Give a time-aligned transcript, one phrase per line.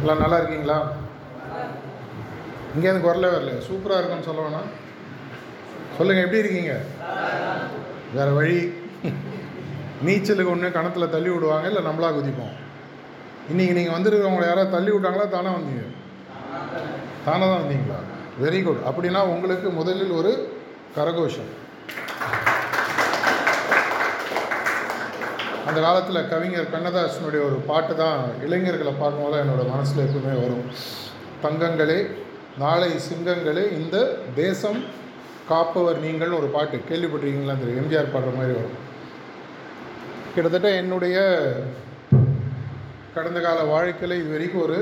[0.00, 0.78] எல்லாம் நல்லா இருக்கீங்களா?
[2.74, 3.52] இங்கேருந்து வரல வரல.
[3.68, 4.68] சூப்பராக இருக்குன்னு சொல்ல வேணாம்.
[5.96, 6.72] சொல்லுங்கள் எப்படி இருக்கீங்க?
[8.16, 8.58] வேறு வழி.
[10.06, 12.54] நீச்சலுக்கு ஒன்று கணத்தில் தள்ளி விடுவாங்க இல்லை நம்மளாக குதிப்போம்.
[13.50, 15.84] இன்றைக்கி நீங்கள் வந்துருக்கவங்களை யாராவது தள்ளி விட்டாங்களா தானே வந்தீங்க?
[17.26, 17.98] தானே தான் வந்தீங்களா?
[18.42, 20.32] வெரி குட் அப்படின்னா உங்களுக்கு முதலில் ஒரு
[20.96, 21.52] கரகோஷம்.
[25.68, 30.66] அந்த காலத்தில் கவிஞர் கண்ணதாசனுடைய ஒரு பாட்டு தான் இளைஞர்களை பார்க்கும்போது என்னோடய மனசில் எப்பவுமே வரும்.
[31.44, 31.98] தங்கங்களே
[32.62, 33.96] நாளை சிங்கங்களே இந்த
[34.42, 34.78] தேசம்
[35.48, 37.80] காப்பவர் நீங்கள்னு ஒரு பாட்டு கேள்விப்பட்டிருக்கீங்களா தெரியும்.
[37.82, 38.76] எம்ஜிஆர் பாடுற மாதிரி வரும்.
[40.34, 41.16] கிட்டத்தட்ட என்னுடைய
[43.16, 44.78] கடந்த கால வாழ்க்கையில் இது வரைக்கும் ஒரு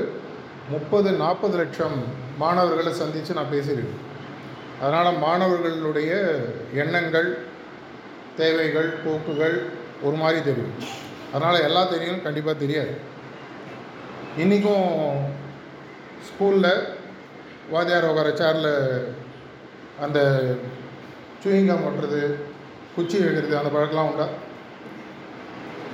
[0.73, 1.97] முப்பது நாற்பது லட்சம்
[2.43, 4.01] மாணவர்களை சந்தித்து நான் பேசியிருக்கேன்.
[4.83, 6.11] அதனால் மாணவர்களுடைய
[6.83, 7.29] எண்ணங்கள்
[8.39, 9.57] தேவைகள் போக்குகள்
[10.01, 10.73] ஒரு மாதிரி தெரியும்.
[11.33, 12.97] அதனால் எல்லா தெரியும் கண்டிப்பாக தெரியாது.
[14.37, 15.17] இன்றைக்கும்
[16.27, 16.87] ஸ்கூலில்
[17.69, 19.15] வாத்தியார் உட்கார சேரில்
[20.01, 20.19] அந்த
[21.43, 22.35] சூயிங்கம் ஒட்டுறது
[22.95, 24.27] குச்சி வைக்கிறது அந்த பழக்கம்லாம் உண்டா?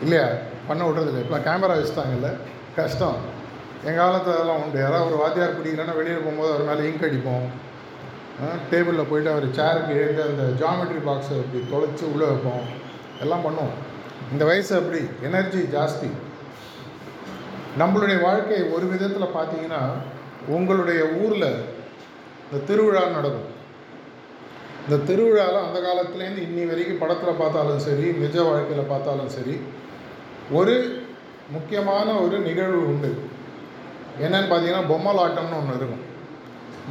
[0.02, 0.28] இல்லையா?
[0.68, 2.38] பண்ண விட்றதில்ல இப்போ கேமரா வச்சுட்டாங்கல்ல
[2.76, 3.16] கஷ்டம்.
[3.84, 4.80] எங்கள் காலத்தில் அதெல்லாம் உண்டு.
[4.80, 7.48] யாராவது ஒரு வாத்தியார் பிடிக்கலன்னா வெளியில் போகும்போது அவர் மேலே இங்க் அடிப்போம்.
[8.72, 12.80] டேபிளில் போயிட்டு அவர் சேருக்கு எழுந்து அந்த ஜாமெட்ரி பாக்ஸை இப்படி தொலைச்சி உள்ளே வைப்போம்.
[13.22, 13.90] எல்லாம் பண்ணுவோம்.
[14.34, 16.10] இந்த வயசு அப்படி எனர்ஜி ஜாஸ்தி.
[17.82, 19.82] நம்மளுடைய வாழ்க்கை ஒரு விதத்தில் பார்த்தீங்கன்னா
[20.56, 21.50] உங்களுடைய ஊரில்
[22.46, 23.50] இந்த திருவிழா நடக்கும்.
[24.84, 29.56] இந்த திருவிழாவில் அந்த காலத்துலேருந்து இன்னி வரைக்கும் படத்தில் பார்த்தாலும் சரி நிஜ வாழ்க்கையில் பார்த்தாலும் சரி
[30.60, 30.76] ஒரு
[31.56, 33.12] முக்கியமான ஒரு நிகழ்வு உண்டு.
[34.24, 36.06] என்னன்னு பார்த்தீங்கன்னா பொம்மலாட்டம்னு ஒன்று இருக்கும்.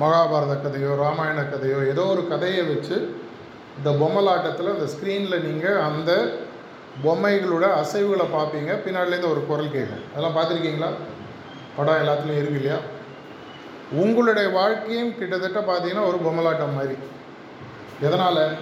[0.01, 2.97] மகாபாரத கதையோ ராமாயண கதையோ ஏதோ ஒரு கதையை வச்சு
[3.79, 6.11] இந்த பொம்மலாட்டத்தில் அந்த ஸ்க்ரீனில் நீங்கள் அந்த
[7.05, 8.73] பொம்மைகளோட அசைவுகளை பார்ப்பீங்க.
[8.87, 10.05] பின்னாடிலேருந்து ஒரு குரல் கேட்கும்.
[10.15, 10.91] அதெல்லாம் பார்த்துருக்கீங்களா?
[11.77, 12.77] படம் எல்லாத்துலேயும் இருக்கு இல்லையா?
[13.93, 16.95] உங்களுடைய வாழ்க்கையும் கிட்டத்தட்ட பார்த்தீங்கன்னா ஒரு பொம்மலாட்டம் மாதிரி.
[18.01, 18.53] எதனால்?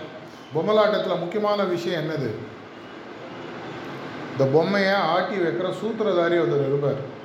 [0.54, 2.30] பொம்மலாட்டத்தில் முக்கியமான விஷயம் என்னது?
[4.32, 7.16] இந்த பொம்மையை ஆட்டி வைக்கிற சூத்திரதாரி ஒருத்தர் இருப்பார்.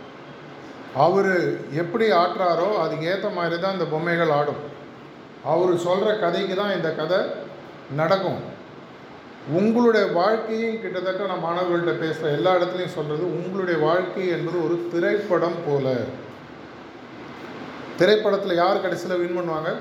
[0.96, 4.62] அவர் எப்படி ஆட்டுறாரோ அதுக்கு ஏற்ற மாதிரி தான் இந்த பொம்மைகள் ஆடும்.
[5.44, 7.18] அவர் சொல்கிற கதைக்கு தான் இந்த கதை
[7.96, 8.53] நடக்கும்.
[9.52, 15.96] உங்களுடைய வாழ்க்கையும் கிட்டத்தட்ட நான் மாணவர்கள்ட்ட பேசுகிற எல்லா இடத்துலையும் சொல்கிறது உங்களுடைய வாழ்க்கை என்பது ஒரு திரைப்படம் போல.
[17.98, 19.72] திரைப்படத்தில் யார் கடைசியில் வின் பண்ணுவாங்க?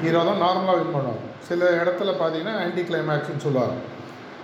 [0.00, 1.24] ஹீரோ தான் நார்மலாக வின் பண்ணுவாங்க.
[1.48, 3.76] சில இடத்துல பார்த்தீங்கன்னா ஆன்டி கிளைமேக்ஸ்னு சொல்லுவாங்க.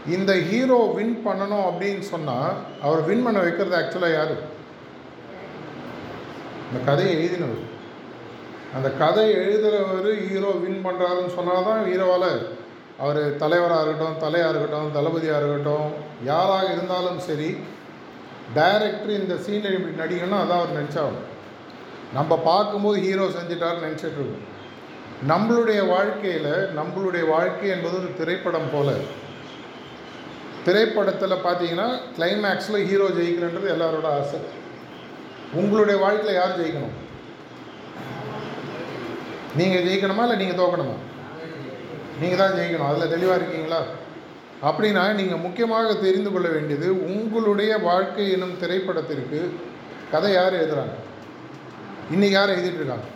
[0.06, 4.37] இந்த ஹீரோ வின் பண்ணணும் அப்படின்னு சொன்னால் அவர் வின் பண்ண வைக்கிறது ஆக்சுவலாக யார்?
[6.69, 7.66] இந்த கதையை எழுதினவர்.
[8.77, 12.33] அந்த கதை எழுதுகிறவர் ஹீரோ வின் பண்ணுறாருன்னு சொன்னால் தான் ஹீரோவால்
[13.05, 15.91] அவர் தலைவராக இருக்கட்டும் தலையாக இருக்கட்டும் தளபதியாக இருக்கட்டும்
[16.31, 17.50] யாராக இருந்தாலும் சரி
[18.59, 21.27] டைரக்டர் இந்த சீனில் இப்படி நடிக்கணும்னா அதான் அவர் நடிச்சாகணும்.
[22.16, 24.47] நம்ம பார்க்கும்போது ஹீரோ செஞ்சிட்டார்னு நினச்சிட்ருக்கோம்.
[25.33, 28.94] நம்மளுடைய வாழ்க்கையில் நம்மளுடைய வாழ்க்கை என்பது ஒரு திரைப்படம் போல்.
[30.65, 34.41] திரைப்படத்தில் பார்த்தீங்கன்னா கிளைமேக்ஸில் ஹீரோ ஜெயிக்கணுன்றது எல்லாரோட ஆசை.
[35.60, 36.97] உங்களுடைய வாழ்க்கையில் யார் ஜெயிக்கணும்?
[39.60, 40.97] நீங்கள் ஜெயிக்கணுமா இல்லை நீங்கள் தோக்கணுமா?
[42.20, 42.88] நீங்கள் தான் ஜெயிக்கணும்.
[42.91, 43.81] அதில் தெளிவாக இருக்கீங்களா?
[44.69, 49.41] அப்படின்னா நீங்கள் முக்கியமாக தெரிந்து கொள்ள வேண்டியது உங்களுடைய வாழ்க்கை எனும் திரைப்படத்திற்கு
[50.12, 50.97] கதை யார் எழுதுகிறாங்க
[52.14, 53.09] இன்றைக்கி யார் எழுதிட்டுருக்காங்க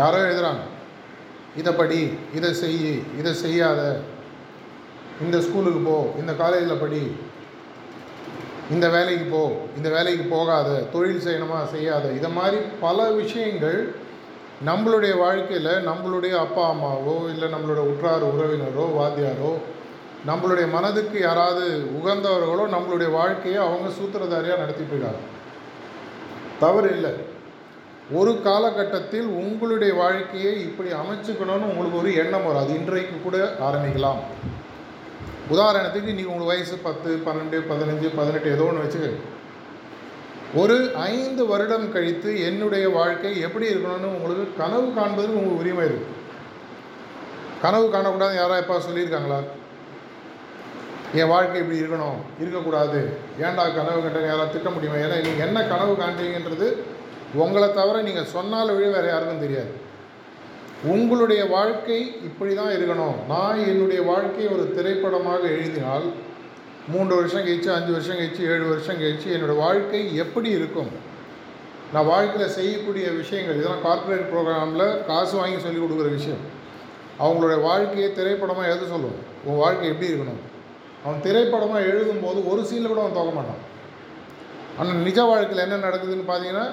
[0.00, 0.64] யாரோ எழுதுகிறாங்க
[1.60, 2.00] இதை படி
[2.34, 2.80] இதை செய்
[3.20, 3.80] இதை செய்யாத.
[5.24, 7.02] இந்த ஸ்கூலுக்கு போ இந்த காலேஜில் படி.
[8.74, 9.42] இந்த வேலைக்கு போ
[9.76, 10.68] இந்த வேலைக்கு போகாத.
[10.94, 12.06] தொழில் செய்யணுமா செய்யாத.
[12.18, 13.78] இதை மாதிரி பல விஷயங்கள்
[14.64, 19.52] நம்மளுடைய வாழ்க்கையில் நம்மளுடைய அப்பா அம்மாவோ இல்லை நம்மளுடைய உற்றார் உறவினரோ வாத்தியாரோ
[20.26, 25.20] நம்மளுடைய மனதுக்கு யாராவது உகந்தவர்களோ நம்மளுடைய வாழ்க்கையை அவங்க சூத்திரதாரியாக நடத்தி இருக்காங்க
[26.60, 27.10] தவறு இல்லை.
[28.12, 32.62] ஒரு காலகட்டத்தில் உங்களுடைய வாழ்க்கையை இப்படி அமைச்சுக்கணும்னு உங்களுக்கு ஒரு எண்ணம் வரும்.
[32.62, 33.36] அது இன்றைக்கு கூட
[33.68, 34.20] ஆரம்பிக்கலாம்.
[35.50, 39.35] உதாரணத்துக்கு நீங்கள் உங்களுக்கு வயசு பத்து பன்னெண்டு பதினஞ்சு பதினெட்டு ஏதோ ஒன்று வச்சுக்க
[40.60, 40.76] ஒரு
[41.12, 46.12] ஐந்து வருடம் கழித்து என்னுடைய வாழ்க்கை எப்படி இருக்கணும்னு உங்களுக்கு கனவு காண்பது உங்களுக்கு உரிமை இருக்கு.
[47.62, 49.38] கனவு காணக்கூடாது யாரா எப்போ சொல்லியிருக்காங்களா?
[51.20, 53.00] என் வாழ்க்கை இப்படி இருக்கணும் இருக்கக்கூடாது.
[53.44, 54.98] ஏன்டா கனவு கண்டேன் யாராவது திட்ட முடியுமா?
[55.04, 56.68] ஏன்னா நீங்கள் என்ன கனவு காண்றீங்கன்றது
[57.42, 59.72] உங்களை தவிர நீங்கள் சொன்னால் வழி வேறு யாருக்கும் தெரியாது.
[60.94, 63.16] உங்களுடைய வாழ்க்கை இப்படி தான் இருக்கணும்.
[63.32, 66.06] நான் என்னுடைய வாழ்க்கையை ஒரு திரைப்படமாக எழுதினால்
[66.88, 70.90] மூன்று வருஷம் கழிச்சு அஞ்சு வருஷம் கழிச்சு ஏழு வருஷம் கழிச்சு என்னோடய வாழ்க்கை எப்படி இருக்கும்?
[71.92, 76.54] நான் வாழ்க்கையில் செய்யக்கூடிய விஷயங்கள் இதெல்லாம் கார்ப்பரேட் ப்ரோக்ராமில் காசு வாங்கி சொல்லிக் கொடுக்குற விஷயம்.
[77.20, 79.18] அவங்களுடைய வாழ்க்கையை திரைப்படமாக எழுத சொல்லுவோம்.
[79.44, 80.40] உன் வாழ்க்கை எப்படி இருக்கணும்?
[81.04, 83.62] அவன் திரைப்படமாக எழுதும்போது ஒரு சீனில் கூட அவன் தோக்க மாட்டான்.
[84.78, 86.66] ஆனால் நிஜ வாழ்க்கையில் என்ன நடக்குதுன்னு பார்த்தீங்கன்னா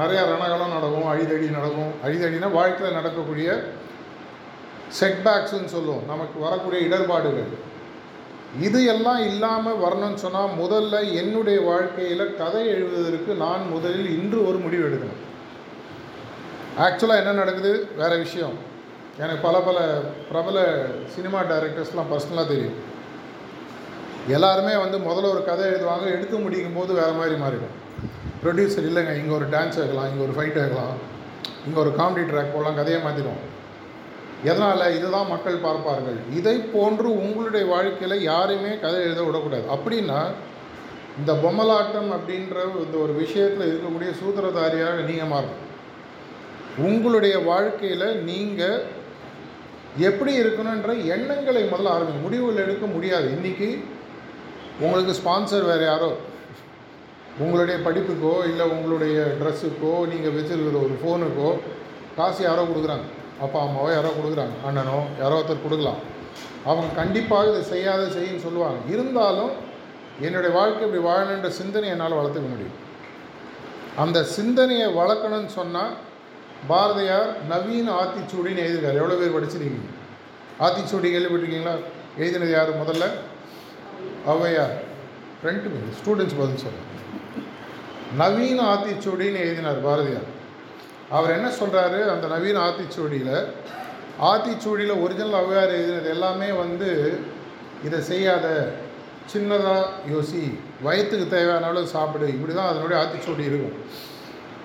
[0.00, 1.92] நிறையா ரணகலம் நடக்கும் அழிதடி நடக்கும்.
[2.04, 3.64] அழிதடினா வாழ்க்கையில் நடக்கக்கூடிய
[5.00, 6.06] செட்பேக்ஸுன்னு சொல்லுவோம்.
[6.06, 7.74] நமக்கு வரக்கூடிய இடர்பாடுகள்.
[8.60, 14.88] இது எல்லாம் இல்லாமல் வரணும்னு சொன்னால் முதல்ல என்னுடைய வாழ்க்கையில் கதை எழுதுவதற்கு நான் முதலில் இன்று ஒரு முடிவு
[14.88, 15.22] எடுக்கணும்.
[16.78, 17.88] ஆக்சுவலாக என்ன நடக்குது?
[17.96, 18.56] வேறு விஷயம்.
[19.18, 19.78] எனக்கு பல பல
[20.30, 22.76] பிரபல சினிமா டைரக்டர்ஸ்லாம் பர்சனலாக தெரியும்.
[24.28, 27.74] எல்லாருமே வந்து முதல்ல ஒரு கதை எழுதுவாங்க எடுத்து முடிக்கும் போது வேறு மாதிரி மாறிடும்.
[28.44, 30.96] ப்ரொடியூசர் இல்லைங்க இங்கே ஒரு டான்ஸ் வைக்கலாம் இங்கே ஒரு ஃபைட் வைக்கலாம்
[31.66, 33.40] இங்கே ஒரு காமெடி ட்ராக் போடலாம் கதையை மாற்றிடும்
[34.44, 34.94] எதனால்?
[34.96, 36.18] இதுதான் மக்கள் பார்ப்பார்கள்.
[36.38, 39.66] இதை போன்று உங்களுடைய வாழ்க்கையில் யாரையுமே கதை எழுத விடக்கூடாது.
[39.76, 40.20] அப்படின்னா
[41.18, 45.62] இந்த பொம்மலாட்டம் அப்படின்ற இந்த ஒரு விஷயத்தில் இருக்கக்கூடிய சூத்திரதாரியாக நீங்கள் மாறணும்.
[46.88, 49.04] உங்களுடைய வாழ்க்கையில் நீங்கள்
[50.08, 52.24] எப்படி இருக்கணுன்ற எண்ணங்களை முதல்ல ஆரம்பிங்க.
[52.26, 53.28] முடிவுகள் எடுக்க முடியாது.
[53.36, 53.68] இன்றைக்கி
[54.80, 56.10] உங்களுக்கு ஸ்பான்சர் வேறு யாரோ
[57.38, 61.50] உங்களுடைய படிப்புக்கோ இல்லை உங்களுடைய ட்ரெஸ்ஸுக்கோ நீங்கள் வச்சுருக்கிற ஒரு ஃபோனுக்கோ
[62.16, 63.06] காசு யாரோ கொடுக்குறாங்க.
[63.44, 66.00] அப்பா அம்மாவோ யாரோ கொடுக்குறாங்க அண்ணனோ யாரோ ஒருத்தர் கொடுக்கலாம்.
[66.70, 68.78] அவங்க கண்டிப்பாக இதை செய்யாத செய்யுன்னு சொல்லுவாங்க.
[68.92, 69.52] இருந்தாலும்
[70.26, 72.76] என்னுடைய வாழ்க்கை இப்படி வாழணுன்ற சிந்தனை என்னால் வளர்த்துக்க முடியும்.
[74.02, 75.92] அந்த சிந்தனையை வளர்க்கணும்னு சொன்னால்
[76.70, 79.00] பாரதியார் நவீன ஆத்திச்சூடின்னு எழுதியிருக்காரு.
[79.02, 79.90] எவ்வளோ பேர் படிச்சிருக்கீங்க?
[80.64, 81.74] ஆத்திச்சூடி கேள்விப்பட்டிருக்கீங்களா?
[82.20, 83.06] எழுதினது யார் முதல்ல?
[84.32, 84.74] ஔவையார்.
[85.48, 86.92] ரெண்டு பேர் ஸ்டூடெண்ட்ஸ் பதில் சொல்கிறேன்
[88.20, 90.28] நவீன ஆத்திச்சூடின்னு எழுதினார் பாரதியார்.
[91.10, 93.36] அவர் என்ன சொல்கிறாரு அந்த நவீன ஆத்திச்சூடியில்
[94.30, 96.90] ஆத்திச்சூடியில் ஒரிஜினல் அவ்வாறு எழுதினது எல்லாமே வந்து
[97.86, 98.46] இதை செய்யாத
[99.32, 100.42] சின்னதாக யோசி
[100.86, 103.76] வயிற்றுக்கு தேவையான அளவு சாப்பிடு இப்படி தான் அதனுடைய ஆத்திச்சூடி இருக்கும்.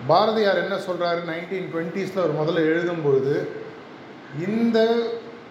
[0.08, 3.36] பாரதியார் என்ன சொல்கிறாரு நைன்டீன் டுவெண்ட்டீஸில் அவர் முதல்ல எழுதும்பொழுது
[4.48, 4.80] இந்த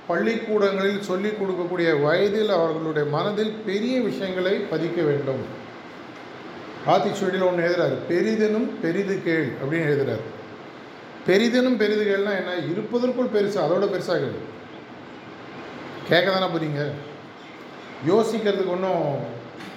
[0.07, 5.43] பள்ளிக்கூடங்களில் சொல்லிக் கொடுக்கக்கூடிய வயதில் அவர்களுடைய மனதில் பெரிய விஷயங்களை பதிக்க வேண்டும்.
[6.87, 10.27] ஆத்திச்சூடியில் ஒன்று எழுதுறாரு பெரிதெனும் பெரிது கேள் அப்படின்னு எழுதுறாரு.
[11.29, 12.53] பெரிதெனும் பெரிதுகள்னால் என்ன?
[12.73, 14.29] இருப்பதற்குள் பெருசு அதோட பெருசாக
[16.11, 16.83] கேட்க தானே போகிறீங்க
[18.11, 19.05] யோசிக்கிறதுக்கு ஒன்றும்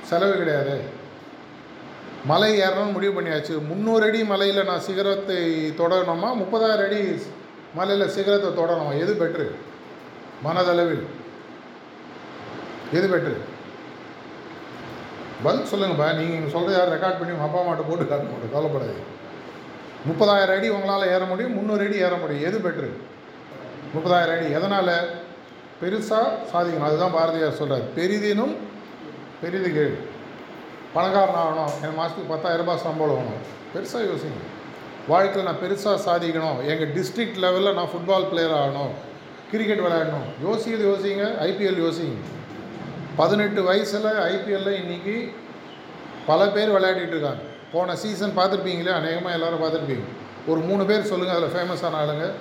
[0.09, 0.75] செலவு கிடையாது.
[2.31, 3.53] மலை ஏறணும்னு முடிவு பண்ணியாச்சு.
[3.69, 5.39] முந்நூறு அடி மலையில் நான் சிகரத்தை
[5.81, 7.01] தொடரணுமா முப்பதாயிரம் அடி
[7.79, 9.47] மலையில் சிகரத்தை தொடரணுமா எது பெட்ரு
[10.45, 11.05] மனதளவில்.
[12.97, 13.35] எது பெட்ரு
[15.45, 16.07] பதில் சொல்லுங்கப்பா.
[16.19, 18.95] நீங்கள் சொல்கிற யார் ரெக்கார்ட் பண்ணி உங்கள் அப்பா அம்மாட்ட போட்டு காட்ட மாட்டோம் கவலைப்படாது
[20.07, 22.43] முப்பதாயிரம் அடி உங்களால் ஏற முடியும் முந்நூறு அடி ஏற முடியும்.
[22.43, 22.89] எது பெட்ரு
[23.95, 24.49] முப்பதாயிரம் அடி.
[24.49, 25.21] எதனால்?
[25.81, 26.87] பெருசாக சாதிக்கணும்.
[26.89, 28.55] அதுதான் பாரதியார் சொல்கிறார் பெரிதினும்
[29.41, 29.97] பெரிது கேள்
[30.93, 31.83] பணக்காரன் ஆகணும்.
[31.83, 34.41] என் மாதத்துக்கு பத்தாயிரம் ரூபாய் சம்பளம் வேணும் பெருசாக யோசிங்க
[35.07, 36.65] வாழ்க்கையில் நான் பெருசாக சாதிக்கணும்.
[36.67, 38.93] எங்கள் டிஸ்ட்ரிக்ட் லெவலில் நான் ஃபுட்பால் பிளேயர் ஆகணும்.
[39.51, 40.29] கிரிக்கெட் விளையாடணும்.
[40.45, 41.23] யோசிக்கிறது யோசிங்க.
[41.41, 42.19] ஐபிஎல் யோசிங்க.
[43.15, 45.33] பதினெட்டு வயசில் ஐபிஎல்லில் இன்றைக்கி
[46.25, 47.41] பல பேர் விளையாடிட்டு இருக்காங்க.
[47.73, 50.03] போன சீசன் பார்த்துருப்பீங்களே அநேகமாக எல்லோரும் பார்த்துருப்பீங்க.
[50.47, 52.31] ஒரு மூணு பேர் சொல்லுங்கள் அதில் ஃபேமஸான ஆளுங்க.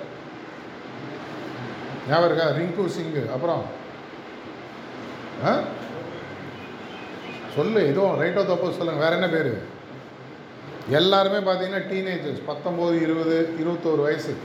[2.09, 2.49] ஞாபகம் இருக்கா?
[2.49, 3.31] ரிங்கு சிங்கு.
[3.31, 3.63] அப்புறம்?
[5.45, 5.59] ஆ?
[7.55, 9.61] சொல்லு எதுவும் ரைட்டோ தப்போ சொல்லுங்கள் வேறு என்ன பேர்?
[10.89, 14.35] எல்லாருமே பார்த்தீங்கன்னா டீனேஜர்ஸ் பத்தொம்போது இருபது இருபத்தோரு வயசு.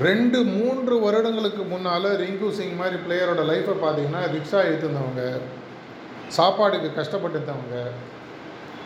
[0.00, 5.40] ரெண்டு மூன்று வருடங்களுக்கு முன்னால் ரிங்கு சிங் மாதிரி பிளேயரோட லைஃப்பை பார்த்தீங்கன்னா ரிக்ஷா எடுத்துருந்தவங்க
[6.36, 7.90] சாப்பாடுக்கு கஷ்டப்பட்டுருந்தவங்க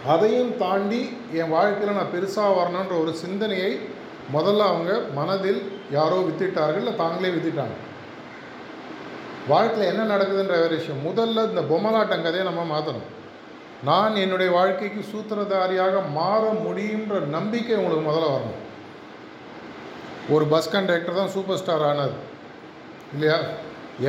[0.06, 1.00] அதையும் தாண்டி
[1.32, 3.72] என் வாழ்க்கையில் நான் பெருசாக வரணுன்ற ஒரு சிந்தனையை
[4.34, 5.60] முதல்ல அவங்க மனதில்
[5.91, 7.77] யாரோ வித்திட்டார்கள் இல்லை தாங்களே வித்திட்டாங்க.
[9.48, 11.05] வாழ்க்கையில் என்ன நடக்குதுன்ற வேறு விஷயம்.
[11.08, 13.08] முதல்ல இந்த பொம்மலாட்டம் கதையை நம்ம மாற்றணும்
[13.84, 18.60] நான் என்னுடைய வாழ்க்கைக்கு சூத்திரதாரியாக மாற முடியுன்ற நம்பிக்கை உங்களுக்கு முதல்ல வரணும்.
[20.31, 22.17] ஒரு பஸ் கண்டக்டர் தான் சூப்பர் ஸ்டார் ஆனது
[23.15, 23.38] இல்லையா?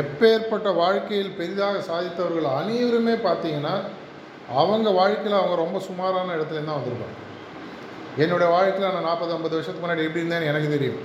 [0.01, 3.75] எப்பேற்பட்ட வாழ்க்கையில் பெரிதாக சாதித்தவர்கள் அனைவருமே பார்த்தீங்கன்னா
[4.61, 7.17] அவங்க வாழ்க்கையில் அவங்க ரொம்ப சுமாரான இடத்துலேருந்து தான் வந்திருப்பாங்க.
[8.23, 11.01] என்னுடைய வாழ்க்கையில் நான் நாற்பது ஐம்பது வருஷத்துக்கு முன்னாடி எப்படி இருந்தேன்னு எனக்கு தெரியும்.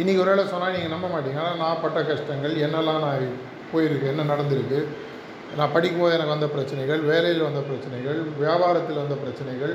[0.00, 1.40] இன்றைக்கி ஒரு வேளை சொன்னால் நீங்கள் நம்ப மாட்டீங்க.
[1.42, 3.26] ஆனால் நான் பட்ட கஷ்டங்கள் என்னெல்லாம் நான்
[3.72, 4.80] போயிருக்கு என்ன நடந்திருக்கு
[5.58, 9.74] நான் படிக்கும்போது எனக்கு வந்த பிரச்சனைகள் வேலையில் வந்த பிரச்சனைகள் வியாபாரத்தில் வந்த பிரச்சனைகள்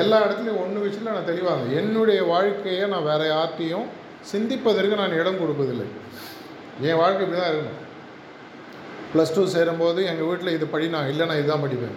[0.00, 3.88] எல்லா இடத்துலையும் ஒன்று விஷயத்தில் நான் தெளிவாக என்னுடைய வாழ்க்கையை நான் வேறு யார்ட்டையும்
[4.32, 5.86] சிந்திப்பதற்கு நான் இடம் கொடுப்பதில்லை.
[6.88, 7.80] என் வாழ்க்கை இப்படி தான் இருக்கணும்.
[9.14, 11.96] ப்ளஸ் டூ சேரும்போது எங்கள் வீட்டில் இது படி நான் இல்லை நான் இதுதான் படிப்பேன்.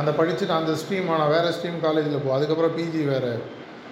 [0.00, 3.32] அந்த படித்து நான் அந்த ஸ்ட்ரீம் நான் வேறு ஸ்ட்ரீம் காலேஜில் போ அதுக்கப்புறம் பிஜி வேறு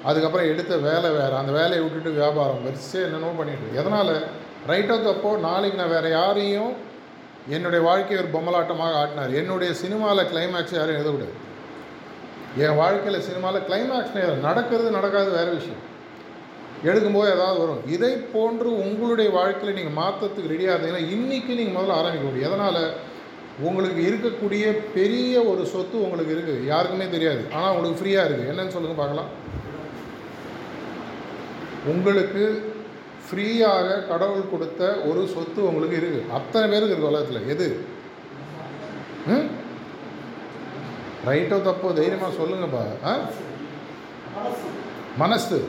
[0.08, 4.14] அதுக்கப்புறம் எடுத்த வேலை வேறு அந்த வேலையை விட்டுட்டு வியாபாரம் வரிசையாக என்னென்னமோ பண்ணிட்டு எதனால்?
[4.70, 6.72] ரைட்டோ தப்போ நாளைக்கு நான் வேறு யாரையும்
[7.54, 9.32] என்னுடைய வாழ்க்கையை ஒரு பொம்மலாட்டமாக ஆட்டினார்.
[9.40, 11.34] என்னுடைய சினிமாவில் கிளைமேக்ஸ் யாரும் எழுதக்கூடாது.
[12.64, 14.14] என் வாழ்க்கையில் சினிமாவில் கிளைமேக்ஸ்
[14.48, 15.82] நடக்கிறது நடக்காது வேறு விஷயம்.
[16.82, 17.86] எடுக்கும்போது ஏதாவது வரும்.
[17.86, 22.52] இதை போன்று உங்களுடைய வாழ்க்கையில் நீங்கள் மாற்றத்துக்கு ரெடியாக இருந்தீங்கன்னா இன்றைக்கி நீங்கள் முதல்ல ஆரம்பிக்க முடியும்.
[22.52, 22.94] எதனால்?
[23.60, 27.44] உங்களுக்கு இருக்கக்கூடிய பெரிய ஒரு சொத்து உங்களுக்கு இருக்குது யாருக்குமே தெரியாது.
[27.52, 29.28] ஆனால் உங்களுக்கு ஃப்ரீயாக இருக்குது என்னன்னு சொல்லுங்கள் பார்க்கலாம்.
[31.84, 32.72] உங்களுக்கு
[33.30, 37.48] ஃப்ரீயாக கடவுள் கொடுத்த ஒரு சொத்து உங்களுக்கு இருக்குது அத்தனை பேருக்கு இருக்குது உலகத்தில்.
[37.48, 37.86] எது?
[39.26, 39.46] ம்?
[41.26, 42.82] ரைட்டோ தப்போ தைரியமாக சொல்லுங்கப்பா.
[43.04, 43.18] ஆ?
[45.18, 45.68] மனசு.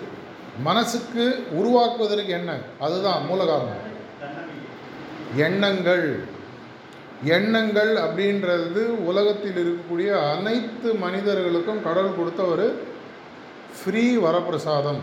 [0.64, 2.58] மனசுக்கு உருவாக்குவதற்கு என்ன?
[2.80, 3.94] அதுதான் மூல காரணம்
[5.36, 6.20] எண்ணங்கள்.
[7.24, 12.88] எண்ணங்கள் அப்படின்றது உலகத்தில் இருக்கக்கூடிய அனைத்து மனிதர்களுக்கும் கடவுள் கொடுத்த ஒரு
[13.84, 15.00] ஃப்ரீ வரப்பிரசாதம்.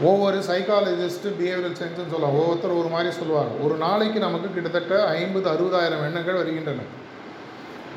[0.00, 2.34] ஒவ்வொரு சைக்காலஜிஸ்ட்டு பிஹேவியரல் சயின்ஸ்னு சொல்லலாம்.
[2.34, 3.52] ஒவ்வொருத்தர் ஒரு மாதிரி சொல்லுவாங்க.
[3.64, 6.80] ஒரு நாளைக்கு நமக்கு கிட்டத்தட்ட ஐம்பது அறுபதாயிரம் எண்ணங்கள் வருகின்றன.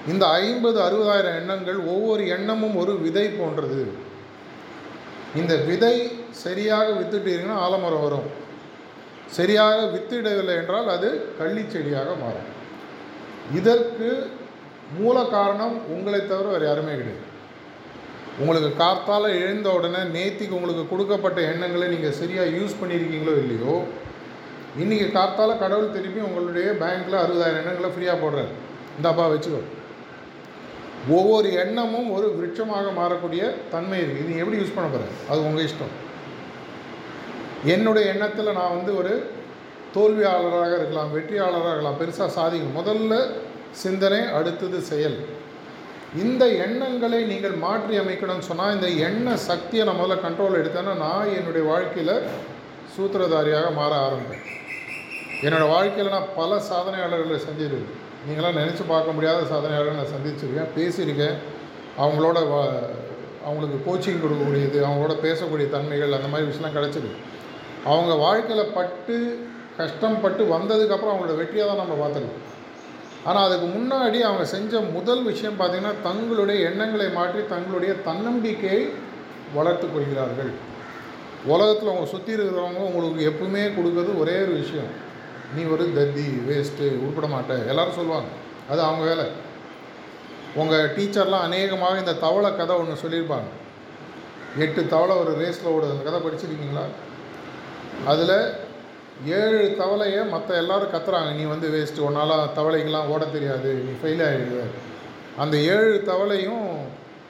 [0.08, 4.06] இந்த ஐம்பது அறுபதாயிரம் எண்ணங்கள் ஒவ்வொரு எண்ணமும் ஒரு விதை போன்றது.
[5.36, 5.96] இந்த விதை
[6.31, 8.27] சரியாக வித்துட்டீங்கன்னா ஆலமரம் வரும்.
[9.38, 12.50] சரியாக வித்திடவில்லை என்றால் அது கள்ளிச்செடியாக மாறும்.
[13.60, 14.10] இதற்கு
[15.00, 17.24] மூல காரணம் உங்களை தவிர வேறு யாருமே கிடையாது.
[18.39, 23.75] உங்களுக்கு காத்தால் எழுந்த உடனே நேத்திக்கு உங்களுக்கு கொடுக்கப்பட்ட எண்ணங்களை நீங்கள் சரியாக யூஸ் பண்ணியிருக்கீங்களோ இல்லையோ
[24.81, 28.51] இன்றைக்கி காத்தால் கடவுள் திருப்பி உங்களுடைய பேங்க்கில் அறுபதாயிரம் எண்ணங்களை ஃப்ரீயாக போடுறாரு.
[28.98, 29.62] இந்தாப்பா வச்சுக்கோ.
[31.16, 33.42] ஒவ்வொரு எண்ணமும் ஒரு விருட்சமாக மாறக்கூடிய
[33.74, 35.94] தன்மை இருக்குது இது எப்படி யூஸ் பண்ண போகிற அது உங்கள் இஷ்டம்.
[37.74, 39.14] என்னுடைய எண்ணத்தில் நான் வந்து ஒரு
[39.96, 43.16] தோல்வியாளராக இருக்கலாம் வெற்றியாளராக இருக்கலாம் பெருசாக சாதிக்கும் முதல்ல
[43.84, 45.18] சிந்தனை அடுத்தது செயல்.
[46.24, 51.64] இந்த எண்ணங்களை நீங்கள் மாற்றி அமைக்கணும்னு சொன்னால் இந்த எண்ண சக்தியை நான் முதல்ல கண்ட்ரோல் எடுத்தேன்னா நான் என்னுடைய
[51.72, 52.16] வாழ்க்கையில்
[52.96, 54.46] சூத்திரதாரியாக மாற ஆரம்பிப்பேன்.
[55.46, 60.72] என்னோடய வாழ்க்கையில் நான் பல சாதனையாளர்களை செஞ்சிருக்கேன் நீங்களாம் நினச்சி பார்க்க முடியாத சாதனையாளர்கள் நான் சந்திச்சிருக்கேன்.
[60.77, 61.38] பேசியிருக்கேன்.
[62.03, 62.38] அவங்களோட
[63.48, 67.22] அவங்களுக்கு கோச்சிங் கொடுக்கக்கூடியது அவங்களோட பேசக்கூடிய தன்மைகள் அந்த மாதிரி விஷயம்லாம் கிடச்சிருக்கு.
[67.91, 69.15] அவங்க வாழ்க்கையில் பட்டு
[69.79, 72.43] கஷ்டப்பட்டு வந்ததுக்கப்புறம் அவங்களோட வெற்றியாக தான் நம்ம பார்த்துருக்கோம்.
[73.29, 78.84] ஆனால் அதுக்கு முன்னாடி அவங்க செஞ்ச முதல் விஷயம் பார்த்திங்கன்னா தங்களுடைய எண்ணங்களை மாற்றி தங்களுடைய தன்னம்பிக்கையை
[79.57, 80.51] வளர்த்து கொள்கிறார்கள்.
[81.53, 84.91] உலகத்தில் அவங்க சுற்றி இருக்கிறவங்க உங்களுக்கு எப்பவுமே கொடுக்குறது ஒரே ஒரு விஷயம்.
[85.56, 88.27] நீ ஒரு தத்தி வேஸ்ட்டு உருப்பட மாட்ட எல்லோரும் சொல்லுவாங்க.
[88.70, 89.32] அது அவங்க வேலை.
[90.56, 93.50] உங்கள் டீச்சர்லாம் அநேகமாக இந்த தவளை கதை ஒன்று சொல்லியிருப்பாங்க.
[94.58, 95.92] எட்டு தவளை ஒரு ரேஸில் ஓடுது.
[95.92, 96.84] அந்த கதை படிச்சிருக்கீங்களா?
[98.06, 98.51] அதில்
[99.25, 101.36] ஏழு தவளையை மற்ற எல்லோரும் கத்துறாங்க.
[101.36, 103.74] நீ வந்து வேஸ்ட்டு உன்னால் தவளைக்கெல்லாம் ஓட தெரியாது.
[103.74, 104.60] நீ ஃபெயில் ஆகிடுவ
[105.38, 106.75] அந்த ஏழு தவளையும்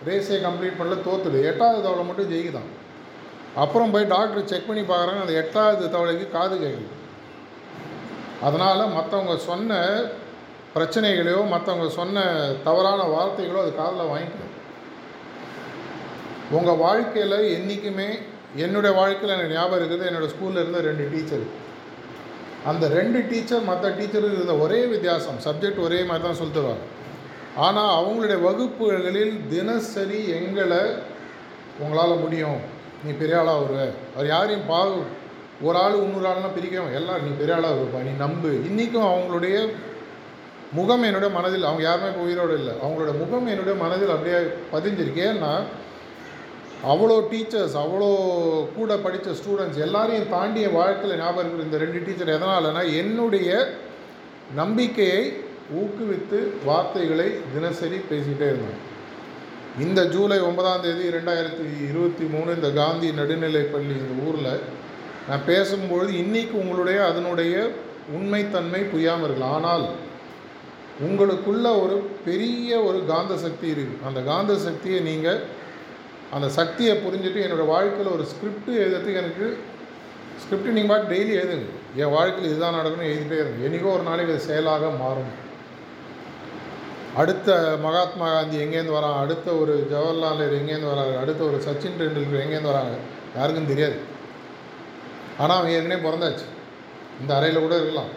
[0.05, 2.69] ரேஸை கம்ப்ளீட் பண்ணல தோத்துடு எட்டாவது தவளை மட்டும் ஜெயிக்குதான்.
[3.55, 5.21] அப்புறம் போய் டாக்டர் செக் பண்ணி பார்க்குறாங்க.
[5.21, 6.96] அந்த எட்டாவது தவளைக்கு காது கேட்குது
[8.45, 9.79] அதனால் மற்றவங்க சொன்ன
[10.75, 12.23] பிரச்சனைகளையோ மற்றவங்க சொன்ன
[12.65, 14.53] தவறான வார்த்தைகளோ அது காதில் வாங்கிக்கணும்.
[16.57, 18.09] உங்கள் வாழ்க்கையில் என்றைக்குமே
[18.55, 20.07] என்னுடைய வாழ்க்கையில் எனக்கு ஞாபகம் இருக்குது.
[20.09, 21.45] என்னோடய ஸ்கூலில் இருந்த ரெண்டு டீச்சர்.
[22.65, 25.37] அந்த ரெண்டு டீச்சர் மற்ற டீச்சருக்கு இருந்த ஒரே வித்தியாசம்.
[25.47, 26.85] சப்ஜெக்ட் ஒரே மாதிரி தான் சொல்லி தருவாங்க.
[27.65, 30.81] ஆனால் அவங்களுடைய வகுப்புகளில் தினசரி எங்களை
[31.79, 32.59] உங்களால் முடியும்.
[33.03, 33.81] நீ பெரிய ஆளாக வருவ.
[34.15, 34.99] அவர் யாரையும் பாகு
[35.65, 38.51] ஒரு ஆள் இன்னொரு ஆள்லாம் பிரிக்கிறவங்க எல்லாம் நீ பெரிய ஆளாக இருப்பா நீ நம்பு.
[38.69, 39.55] இன்றைக்கும் அவங்களுடைய
[40.77, 42.73] முகம் என்னுடைய மனதில் அவங்க யாருமே இப்போ உயிரோடு இல்லை.
[42.83, 44.39] அவங்களோட முகம் என்னுடைய மனதில் அப்படியே
[44.73, 45.21] பதிஞ்சிருக்கு.
[45.31, 45.51] ஏன்னா
[46.91, 48.09] அவ்வளோ டீச்சர்ஸ் அவ்வளோ
[48.77, 53.49] கூட படித்த ஸ்டூடெண்ட்ஸ் எல்லாரையும் தாண்டிய வாழ்க்கையில் ஞாபகம் இருக்கிற இந்த ரெண்டு டீச்சர் எதனாலனா என்னுடைய
[54.61, 55.23] நம்பிக்கையை
[55.81, 58.83] ஊக்குவித்து வார்த்தைகளை தினசரி பேசிக்கிட்டே இருந்தாங்க
[59.85, 64.53] இந்த ஜூலை ஒன்பதாம் தேதி ரெண்டாயிரத்தி இருபத்தி மூணு இந்த காந்தி நடுநிலைப்பள்ளி இந்த ஊரில்
[65.29, 67.53] நான் பேசும்பொழுது இன்றைக்கி உங்களுடைய அதனுடைய
[68.17, 69.55] உண்மைத்தன்மை புரியாமல் இருக்கலாம்.
[69.59, 69.85] ஆனால்
[71.07, 71.95] உங்களுக்குள்ள ஒரு
[72.27, 74.03] பெரிய ஒரு காந்த சக்தி இருக்குது.
[74.09, 75.41] அந்த காந்த சக்தியை நீங்கள்
[76.35, 79.45] அந்த சக்தியை புரிஞ்சுட்டு என்னோடய வாழ்க்கையில் ஒரு ஸ்கிரிப்ட் எழுதுறதுக்கு எனக்கு
[80.41, 81.67] ஸ்கிரிப்ட் நீங்கள் பாட்டு டெய்லி எழுதுங்க.
[82.01, 83.59] என் வாழ்க்கையில் இதுதான் நடக்கணும் எழுதிட்டே இருங்க.
[83.67, 85.31] என்றைக்கோ ஒரு நாளைக்கு அது செயலாக மாறும்.
[87.21, 89.21] அடுத்த மகாத்மா காந்தி எங்கேருந்து வரான்?
[89.23, 92.95] அடுத்த ஒரு ஜவஹர்லால் நேரு எங்கேருந்து வராங்க அடுத்த ஒரு சச்சின் டெண்டுல்கர் எங்கேருந்து வராங்க?
[93.37, 93.97] யாருக்கும் தெரியாது.
[95.41, 96.45] ஆனால் அவன் ஏற்கனவே பிறந்தாச்சு.
[97.21, 98.11] இந்த அறையில் கூட இருக்கலாம்.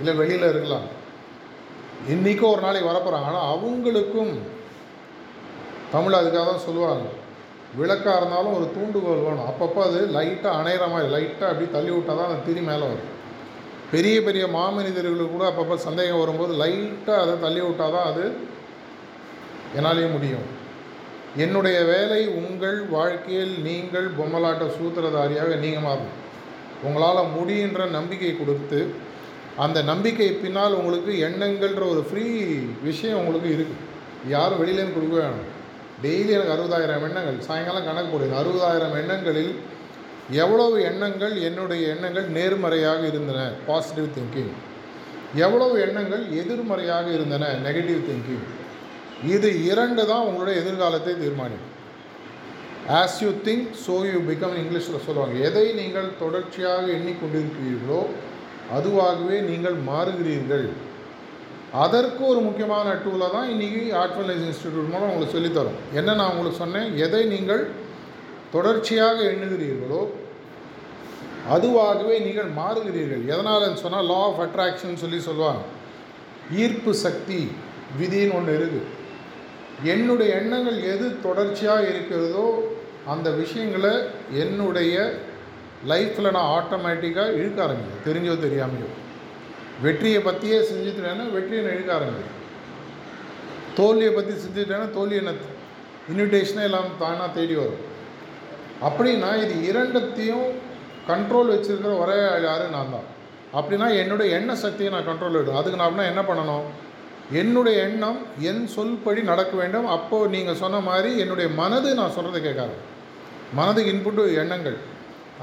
[0.00, 0.86] இல்லை வெளியில் இருக்கலாம்.
[2.14, 4.32] இன்றைக்கும் ஒரு நாளைக்கு வரப்போகிறாங்க ஆனால் அவங்களுக்கும்
[5.94, 7.06] தமிழ் அதுக்காக தான் சொல்லுவாங்க.
[7.78, 9.48] விளக்காக இருந்தாலும் ஒரு தூண்டுகோல் வேணும்.
[9.50, 13.12] அப்பப்போ அது லைட்டாக அணையிற மாதிரி லைட்டாக அப்படி தள்ளி விட்டால் தான் அந்த திரி மேலே வரும்.
[13.94, 18.24] பெரிய பெரிய மாமனிதர்களுக்கு கூட அப்பப்போ சந்தேகம் வரும்போது லைட்டாக அதை தள்ளி விட்டால் தான் அது
[19.78, 20.46] என்னாலேயே முடியும்.
[21.44, 26.04] என்னுடைய வேலை உங்கள் வாழ்க்கையில் நீங்கள் பொம்மலாட்ட சூத்திரதாரியாக நீங்கள்
[26.86, 28.80] உங்களால் முடியுன்ற நம்பிக்கை கொடுத்து
[29.64, 32.24] அந்த நம்பிக்கை பின்னால் உங்களுக்கு எண்ணங்கள்ன்ற ஒரு ஃப்ரீ
[32.88, 33.84] விஷயம் உங்களுக்கு இருக்குது
[34.32, 35.46] யாரும் வெளியிலேருந்து கொடுக்க வேணும்.
[36.02, 39.52] டெய்லி எனக்கு அறுபதாயிரம் எண்ணங்கள் சாயங்காலம் கணக்கு போடுங்க அறுபதாயிரம் எண்ணங்களில்
[40.42, 43.40] எவ்வளவு எண்ணங்கள் என்னுடைய எண்ணங்கள் நேர்மறையாக இருந்தன?
[43.68, 44.52] பாசிட்டிவ் திங்கிங்
[45.44, 47.44] எவ்வளவு எண்ணங்கள் எதிர்மறையாக இருந்தன?
[47.66, 48.44] நெகட்டிவ் திங்கிங்
[49.32, 51.72] இது இரண்டு தான் உங்களுடைய எதிர்காலத்தை தீர்மானிக்கும்.
[53.00, 55.36] As you think so you become இங்கிலீஷில் சொல்லுவாங்க.
[55.48, 58.00] எதை நீங்கள் தொடர்ச்சியாக எண்ணிக்கொண்டிருக்கிறீர்களோ
[58.76, 60.66] அதுவாகவே நீங்கள் மாறுகிறீர்கள்.
[61.84, 65.80] அதற்கு ஒரு முக்கியமான டூலை தான் இன்றைக்கி ஆர்ட்வலைஸ் இன்ஸ்டிடியூட் மூலம் உங்களுக்கு சொல்லித்தரோம்.
[65.98, 66.88] என்ன நான் உங்களுக்கு சொன்னேன்?
[67.06, 67.62] எதை நீங்கள்
[68.54, 70.02] தொடர்ச்சியாக எண்ணுகிறீர்களோ
[71.54, 73.24] அதுவாகவே நீங்கள் மாறுகிறீர்கள்.
[73.32, 75.62] எதனாலன்னு சொன்னால் லா ஆஃப் அட்ராக்ஷன் சொல்லி சொல்லுவாங்க.
[76.62, 77.40] ஈர்ப்பு சக்தி
[77.98, 78.86] விதின்னு ஒன்று இருக்குது
[79.84, 82.46] என்னுடைய எண்ணங்கள் எது தொடர்ச்சியாக இருக்கிறதோ
[83.06, 83.92] அந்த விஷயங்களை
[84.32, 85.14] என்னுடைய
[85.88, 88.88] லைஃப்பில் நான் ஆட்டோமேட்டிக்காக இழுக்க ஆரம்பிக்கும் தெரிஞ்சோ தெரியாமையோ.
[89.82, 92.32] வெற்றியை பற்றியே செஞ்சுட்டேன்னா வெற்றியை நான் இழுக்க ஆரம்பிக்கும்
[93.76, 95.34] தோல்வியை பற்றி செஞ்சுட்டேன்னா தோல்வி என்ன
[96.08, 97.82] இன்விடேஷனே இல்லாமல் தானாக தேடி வரும்.
[98.82, 100.48] அப்படின்னா இது இரண்டத்தையும்
[101.08, 102.70] கண்ட்ரோல் வச்சுருக்கிற ஒரே யாரும் யார்?
[102.70, 103.06] நான் தான்.
[103.52, 106.64] அப்படின்னா என்னுடைய எண்ண சக்தியை நான் கண்ட்ரோல் விடும் அதுக்கு நான் அப்படின்னா என்ன பண்ணணும்?
[107.32, 108.18] என்னுடைய எண்ணம்
[108.48, 109.86] என் சொல்படி நடக்க வேண்டும்.
[109.86, 112.76] அப்போது நீங்கள் சொன்ன மாதிரி என்னுடைய மனது நான் சொல்கிறத கேட்காது.
[113.58, 114.78] மனதுக்கு இன்புட்டு எண்ணங்கள்.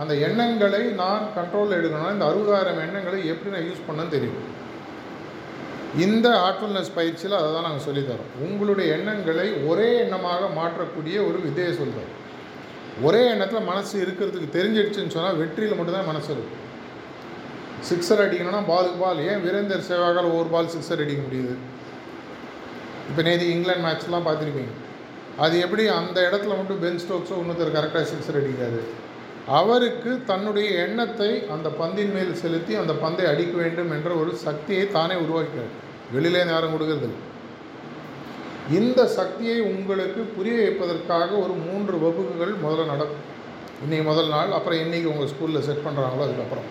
[0.02, 4.40] அந்த எண்ணங்களை நான் கண்ட்ரோலில் எடுக்கணும்னா இந்த அறுபதாயிரம் எண்ணங்களை எப்படி நான் யூஸ் பண்ணேன்னு தெரியும்.
[6.06, 12.12] இந்த ஆர்ட்ஃபுல்னஸ் பயிற்சியில் அதை தான் நாங்கள் சொல்லித்தரோம் உங்களுடைய எண்ணங்களை ஒரே எண்ணமாக மாற்றக்கூடிய ஒரு விதையை சொல்கிறோம்
[13.08, 16.63] ஒரே எண்ணத்தில் மனசு இருக்கிறதுக்கு தெரிஞ்சிடுச்சுன்னு சொன்னால் வெற்றியில் மட்டும்தான் மனசு இருக்கும்.
[17.90, 21.56] சிக்ஸர் அடிக்கணும்னா பாலுக்கு பால் ஏன் வீரேந்தர் சேவாகால் ஒவ்வொரு பால் சிக்ஸர் அடிக்க முடியுது?
[23.10, 24.74] இப்போ நேற்று இங்கிலாந்து மேட்ச்லாம் பார்த்துருப்பீங்க.
[25.44, 28.80] அது எப்படி அந்த இடத்துல மட்டும் பென் ஸ்டோக்ஸோ இன்னொருத்தர் கரெக்டாக சிக்ஸர் அடிக்காது.
[29.60, 35.16] அவருக்கு தன்னுடைய எண்ணத்தை அந்த பந்தின் மேல் செலுத்தி அந்த பந்தை அடிக்க வேண்டும் என்ற ஒரு சக்தியை தானே
[35.24, 35.74] உருவாக்கிறார்
[36.16, 37.10] வெளியிலே யாரும் கொடுக்கறது
[38.78, 43.26] இந்த சக்தியை உங்களுக்கு புரிய வைப்பதற்காக ஒரு மூன்று வகுப்புகள் முதல்ல நடக்கும்.
[43.84, 46.68] இன்றைக்கி முதல் நாள் அப்புறம் இன்றைக்கி உங்கள் ஸ்கூலில் செட் பண்ணுறாங்களோ அதுக்கப்புறம்.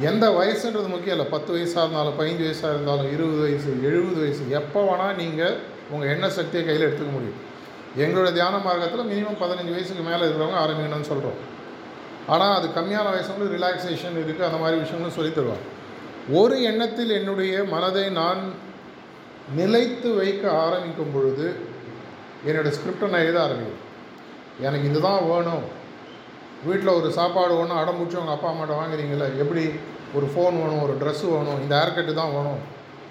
[0.00, 1.24] எந்த வயசுன்றது முக்கியம் இல்லை.
[1.24, 5.56] பத்து வயசாக இருந்தாலும் பதினஞ்சு வயசாக இருந்தாலும் இருபது வயசு எழுபது வயசு எப்போ வேணால் நீங்கள்
[5.90, 7.46] உங்கள் எண்ண சக்தியை கையில் எடுத்துக்க முடியும்.
[7.98, 11.56] எங்களோட தியான மார்க்கத்தில் மினிமம் பதினஞ்சு வயசுக்கு மேலே இருக்கிறவங்க ஆரம்பிக்கணும்னு சொல்கிறோம்
[12.26, 15.66] ஆனால் அது கம்மியான வயசுங்களும் ரிலாக்ஸேஷன் இருக்குது அந்த மாதிரி விஷயங்களும் சொல்லித் தருவாங்க.
[16.30, 18.52] ஒரு எண்ணத்தில் என்னுடைய மனதை நான்
[19.56, 21.56] நிலைத்து வைக்க ஆரம்பிக்கும் பொழுது
[22.46, 23.86] என்னோடய ஸ்கிரிப்டை நான் எழுத ஆரம்பிக்கிறேன்
[24.60, 25.76] எனக்கு இதுதான் வேணும்.
[26.64, 29.70] வீட்டில் ஒரு சாப்பாடு ஒன்று அடம் பிடிச்சி உங்கள் அப்பா அம்மாட்ட வாங்குறீங்களே எப்படி?
[30.16, 32.60] ஒரு ஃபோன் வேணும் ஒரு ட்ரெஸ்ஸு வேணும் இந்த ஹேர் கட்டு தான் வேணும்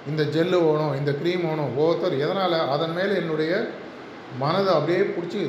[0.10, 3.52] இந்த ஜெல்லு வேணும் இந்த க்ரீம் வேணும் ஒவ்வொருத்தர் எதனால் அதன் மேலே என்னுடைய
[4.44, 5.42] மனதை அப்படியே பிடிச்சி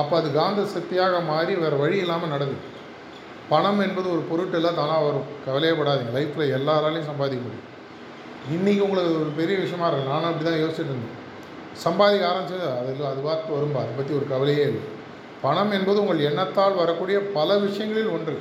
[0.00, 2.62] அப்போ அது காந்த சக்தியாக மாறி வேறு வழி இல்லாமல் நடக்குது.
[3.52, 7.66] பணம் என்பது ஒரு பொருட்டெல்லாம் தானாக வரும் கவலையப்படாதீங்க லைஃப்பில் எல்லாராலையும் சம்பாதிக்க முடியும்.
[8.54, 10.12] இன்றைக்கி உங்களுக்கு ஒரு பெரிய விஷயமா இருக்கு.
[10.12, 11.16] நானும் அப்படி தான் யோசிச்சுட்டு இருந்தேன்.
[11.84, 14.84] சம்பாதிக்க ஆரம்பிச்சது அதில் அது பார்த்து வரும்பா அதை பற்றி ஒரு கவலையே இல்லை.
[15.44, 18.36] பணம் என்பது உங்கள் எண்ணத்தால் வரக்கூடிய பல விஷயங்களில் ஒன்று.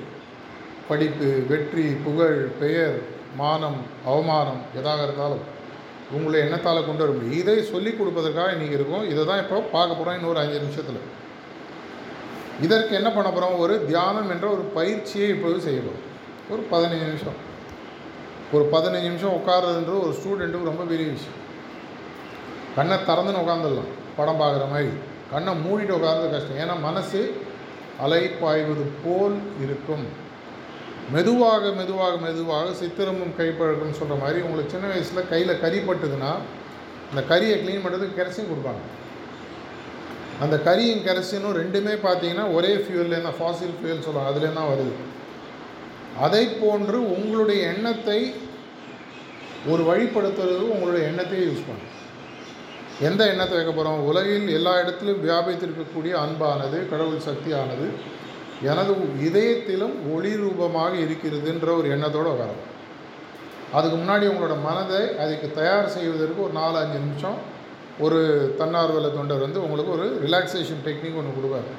[0.90, 2.98] படிப்பு வெற்றி புகழ் பெயர்
[3.42, 5.46] மானம் அவமானம் எதாக இருந்தாலும்
[6.12, 7.40] உங்களை எண்ணத்தால் கொண்டு வர முடியும்.
[7.42, 9.04] இதை சொல்லிக் கொடுப்பதற்காக இன்றைக்கி இருக்கும்.
[9.10, 11.02] இதை தான் இப்போ பார்க்க போகிறோம் இன்னொரு அஞ்சு நிமிஷத்தில்.
[12.66, 16.08] இதற்கு என்ன பண்ண போகிறோம் ஒரு தியானம் என்ற ஒரு பயிற்சியை இப்போது செய்ய போகிறோம்
[16.54, 17.38] ஒரு பதினஞ்சு நிமிஷம்.
[18.56, 21.38] ஒரு பதினஞ்சு நிமிஷம் உட்கார்றதுன்ற ஒரு ஸ்டூடெண்ட்டுக்கு ரொம்ப பெரிய விஷயம்.
[22.76, 24.90] கண்ணை திறந்துன்னு உட்காந்துடலாம் படம் பார்க்குற மாதிரி.
[25.32, 26.60] கண்ணை மூடிட்டு உட்கார்றது கஷ்டம்.
[26.64, 27.22] ஏன்னா மனசு
[28.00, 30.08] அலை பாய்வது போல் இருக்கும்.
[31.14, 36.32] மெதுவாக மெதுவாக மெதுவாக சித்திரமும் கைப்பழக்கம்னு சொல்கிற மாதிரி உங்களுக்கு சின்ன வயசில் கையில் கறி பட்டுதுன்னா
[37.12, 38.84] அந்த கறியை க்ளீன் பண்ணுறதுக்கு கெரசின் கொடுப்பாங்க.
[40.44, 44.32] அந்த கரியும் கெரசினும் ரெண்டுமே பார்த்தீங்கன்னா ஒரே ஃபியூல்லேருந்து ஃபாசில் ஃபியூல் சொல்லுவாங்க.
[44.32, 44.94] அதுலேருந்து தான் வருது.
[46.26, 48.20] அதை போன்று உங்களுடைய எண்ணத்தை
[49.72, 51.96] ஒரு வழிப்படுத்துறது உங்களுடைய எண்ணத்தையே யூஸ் பண்ணும்.
[53.08, 57.88] எந்த எண்ணத்தை வைக்க போகிறோம் உலகில் எல்லா இடத்துலையும் வியாபித்திருக்கக்கூடிய அன்பானது கடவுள் சக்தியானது.
[58.64, 58.94] எனது
[59.28, 62.64] இதயத்திலும் ஒளி ரூபமாக இருக்கிறதுன்ற ஒரு எண்ணத்தோடு வரும்
[63.74, 67.38] அதுக்கு முன்னாடி உங்களோட மனதை அதுக்கு தயார் செய்வதற்கு ஒரு நாலு அஞ்சு நிமிஷம்
[68.00, 68.20] ஒரு
[68.60, 71.70] தன்னார்வல தொண்டர் வந்து உங்களுக்கு ஒரு ரிலாக்ஸேஷன் டெக்னிக் ஒன்று கொடுப்பார்.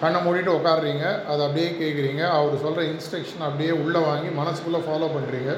[0.00, 5.56] கண்ணை மூடிட்டு உட்காடுறீங்க அதை அப்படியே கேட்குறீங்க அவர் சொல்கிற இன்ஸ்ட்ரக்ஷன் அப்படியே உள்ளே வாங்கி மனசுக்குள்ளே ஃபாலோ பண்ணுறீங்க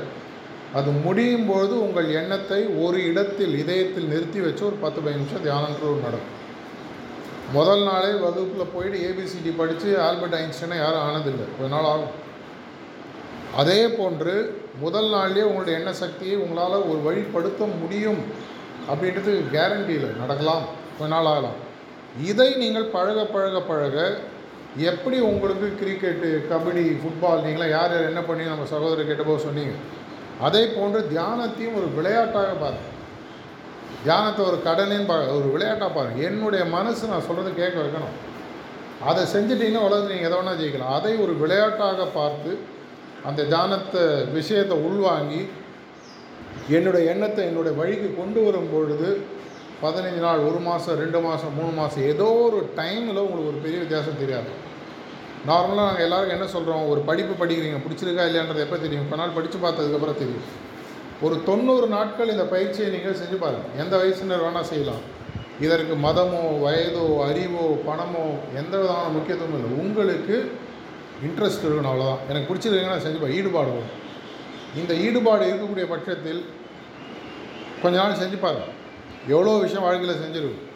[0.75, 5.95] அது முடியும் பொழுது உங்கள் எண்ணத்தை ஒரு இடத்தில் இதயத்தில் நிறுத்தி வச்சு ஒரு பத்து பதினஞ்சு நிமிஷம் தியானன்ற
[6.01, 6.44] நடக்கும்
[7.53, 11.47] முதல் நாளே வகுப்பில் போயிட்டு ஏபிசிடி படித்து ஆல்பர்ட் ஐன்ஸ்டைனை யாரும் ஆனதில்லை.
[11.57, 12.15] கொஞ்ச நாள் ஆகும்.
[13.61, 14.35] அதே போன்று
[14.81, 18.23] முதல் நாள்லேயே உங்களுடைய எண்ண சக்தியை உங்களால் ஒரு வழிப்படுத்த முடியும்
[18.91, 20.65] அப்படின்றது கேரண்டி இல்லை நடக்கலாம்.
[20.99, 21.59] கொஞ்ச நாள் ஆகலாம்.
[22.31, 23.99] இதை நீங்கள் பழக பழக பழக
[24.91, 29.75] எப்படி உங்களுக்கு கிரிக்கெட்டு கபடி ஃபுட்பால் நீங்களாம் யார் யார் என்ன பண்ணி நம்ம சகோதரர் கேட்டபோது சொன்னீங்க.
[30.41, 32.94] அதே போன்று தியானத்தையும் ஒரு விளையாட்டாக பாருங்கள்
[34.05, 38.17] தியானத்தை ஒரு கடனேன்னு பா ஒரு விளையாட்டாக பாருங்கள் என்னுடைய மனசு நான் சொல்கிறது கேட்க வைக்கணும்.
[39.11, 40.95] அதை செஞ்சிட்டிங்கன்னா உலகத்தில் நீங்கள் எதை வேணால் ஜெயிக்கலாம்.
[40.99, 42.53] அதை ஒரு விளையாட்டாக பார்த்து
[43.29, 44.03] அந்த தியானத்தை
[44.39, 45.43] விஷயத்தை உள்வாங்கி
[46.77, 49.09] என்னுடைய எண்ணத்தை என்னுடைய வழிக்கு கொண்டு வரும் பொழுது
[49.85, 54.21] பதினஞ்சு நாள் ஒரு மாதம் ரெண்டு மாதம் மூணு மாதம் ஏதோ ஒரு டைமில் உங்களுக்கு ஒரு பெரிய வித்தியாசம்
[54.23, 54.51] தெரியாது.
[55.49, 57.81] நார்மலாக நாங்கள் எல்லாருக்கும் என்ன சொல்கிறோம் ஒரு படிப்பு படிக்கிறீங்க.
[57.87, 59.05] பிடிச்சிருக்கா இல்லையான்றது எப்போ தெரியும்?
[59.07, 60.47] இப்போ நாள் படித்து பார்த்ததுக்கப்புறம் தெரியும்.
[61.23, 65.05] ஒரு தொண்ணூறு நாட்கள் இந்த பயிற்சியை நீங்கள் செஞ்சு பாருங்கள் எந்த வயசினர் வேணால் செய்யலாம்.
[65.65, 68.25] இதற்கு மதமோ வயதோ அறிவோ பணமோ
[68.61, 69.71] எந்த விதமான முக்கியத்துவமும் இல்லை.
[69.83, 70.37] உங்களுக்கு
[71.27, 73.93] இன்ட்ரெஸ்ட் இருக்கணும் அவ்வளோதான் எனக்கு பிடிச்சிருக்குன்னா செஞ்சு ஈடுபாடு வரும்.
[74.81, 76.43] இந்த ஈடுபாடு இருக்கக்கூடிய பட்சத்தில்
[77.83, 78.67] கொஞ்ச நாள் செஞ்சு பாருங்க.
[79.35, 80.71] எவ்வளோ விஷயம் வாழ்க்கையில் செஞ்சிருக்கும்.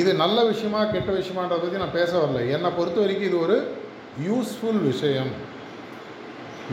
[0.00, 2.40] இது நல்ல விஷயமா கெட்ட விஷயமான்றதை பற்றி நான் பேச வரல.
[2.54, 3.56] என்னை பொறுத்த வரைக்கும் இது ஒரு
[4.28, 5.32] யூஸ்ஃபுல் விஷயம்.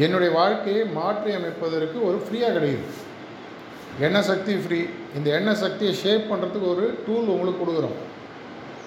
[0.06, 2.88] என்னுடைய வாழ்க்கையை மாற்றி அமைப்பதற்கு ஒரு ஃப்ரீயாக கிடைக்குது.
[4.06, 4.80] எண்ணெய் சக்தி ஃப்ரீ
[5.18, 7.98] இந்த எண்ணெய் சக்தியை ஷேப் பண்ணுறதுக்கு ஒரு டூல் உங்களுக்கு கொடுக்குறோம்.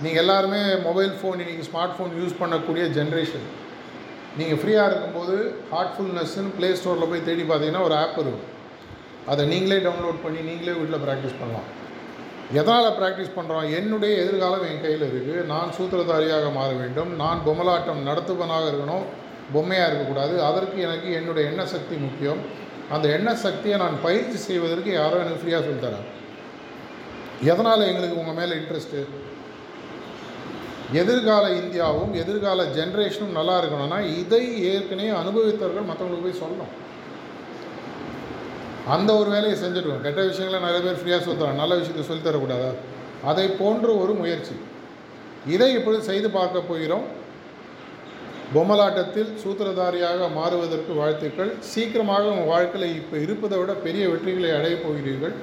[0.04, 3.46] நீங்கள் எல்லாருமே மொபைல் ஃபோன் இன்றைக்கி ஸ்மார்ட் ஃபோன் யூஸ் பண்ணக்கூடிய ஜென்ரேஷன்
[4.38, 5.36] நீங்கள் ஃப்ரீயாக இருக்கும்போது
[5.72, 8.46] ஹார்ட்ஃபுல்னஸ்ன்னு ப்ளே ஸ்டோரில் போய் தேடி பார்த்தீங்கன்னா ஒரு ஆப் இருக்கும்.
[9.32, 11.68] அதை நீங்களே டவுன்லோட் பண்ணி நீங்களே வீட்டில் ப்ராக்டிஸ் பண்ணலாம்.
[12.60, 17.12] எதனால் ப்ராக்டிஸ் பண்ணுறோம் என்னுடைய எதிர்காலம் என் கையில் இருக்குது நான் சூத்திரதாரியாக மாற வேண்டும்.
[17.22, 19.06] நான் பொம்மலாட்டம் நடத்துபவனாக இருக்கணும்.
[19.52, 20.35] பொம்மையாக இருக்கக்கூடாது.
[20.48, 22.40] அதற்கு எனக்கு என்னுடைய எண்ண சக்தி முக்கியம்.
[22.94, 26.09] அந்த எண்ண சக்தியை நான் பயிற்சி செய்வதற்கு யாரோ எனக்கு ஃப்ரீயாக சொல்லித்தரேன்
[27.52, 29.02] எதனால் எங்களுக்கு உங்கள் மேலே இன்ட்ரெஸ்ட்டு
[31.00, 36.72] எதிர்கால இந்தியாவும் எதிர்கால ஜென்ரேஷனும் நல்லா இருக்கணும்னா இதை ஏற்கனவே அனுபவித்தவர்கள் மற்றவங்களுக்கு போய் சொல்லணும்.
[38.94, 42.70] அந்த ஒரு வேலையை செஞ்சுடுவோம் கெட்ட விஷயங்களை நிறைய பேர் ஃப்ரீயாக சொல்லுறாங்க நல்ல விஷயத்தை சொல்லித்தரக்கூடாதா
[43.30, 44.57] அதை போன்ற ஒரு முயற்சி.
[45.54, 47.07] இதை இப்பொழுது செய்து பார்க்க போகிறோம்.
[48.52, 51.50] பொம்மலாட்டத்தில் சூத்திரதாரியாக மாறுவதற்கு வாழ்த்துக்கள்.
[51.72, 55.35] சீக்கிரமாக உங்கள் வாழ்க்கையில் இப்போ இருப்பதை விட பெரிய வெற்றிகளை அடையப் போகிறீர்கள்.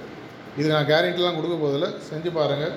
[0.60, 2.76] இது நான் கேரண்டிலாம் கொடுக்க போதில் செஞ்சு பாருங்கள்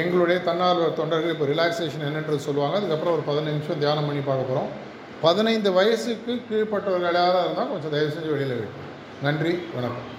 [0.00, 2.78] எங்களுடைய தன்னார்வ தொண்டர்கள் இப்போ ரிலாக்ஸேஷன் என்னன்றது சொல்லுவாங்க.
[2.80, 4.70] அதுக்கப்புறம் ஒரு பதினஞ்சு நிமிஷம் தியானம் பண்ணி பார்க்க போகிறோம்
[5.24, 8.64] பதினைந்து வயசுக்கு கீழ்ப்பட்டவர்கள் யாராக இருந்தால் கொஞ்சம் தயவு செஞ்சு வெளியில்
[9.26, 9.54] நன்றி.
[9.76, 10.17] வணக்கம்.